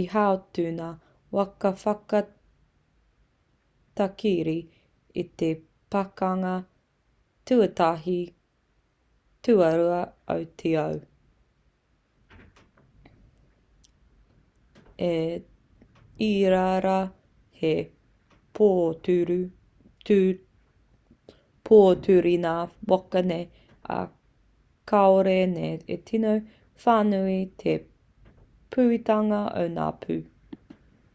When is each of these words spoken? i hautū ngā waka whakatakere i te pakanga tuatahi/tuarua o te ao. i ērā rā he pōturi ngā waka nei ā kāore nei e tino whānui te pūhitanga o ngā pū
i 0.00 0.02
hautū 0.14 0.64
ngā 0.78 0.88
waka 1.36 1.70
whakatakere 1.82 4.56
i 5.22 5.24
te 5.42 5.48
pakanga 5.96 6.50
tuatahi/tuarua 7.50 10.00
o 10.36 10.36
te 10.62 10.72
ao. 10.82 10.98
i 15.06 15.08
ērā 16.26 16.66
rā 16.88 16.98
he 17.62 17.72
pōturi 21.68 22.32
ngā 22.46 22.54
waka 22.94 23.22
nei 23.32 23.44
ā 23.98 24.00
kāore 24.92 25.36
nei 25.58 25.70
e 25.96 25.98
tino 26.10 26.32
whānui 26.86 27.36
te 27.62 27.76
pūhitanga 28.74 29.44
o 29.62 29.64
ngā 29.78 29.86
pū 30.04 30.18